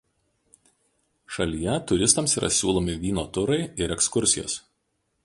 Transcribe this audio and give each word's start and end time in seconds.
Šalyje 1.35 1.75
turistams 1.91 2.35
yra 2.41 2.51
siūlomi 2.61 2.97
vyno 3.05 3.27
turai 3.39 3.61
ir 3.85 3.95
ekskursijos. 3.97 4.57